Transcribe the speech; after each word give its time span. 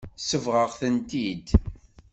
Tsebɣeḍ-tent-id. 0.19 1.47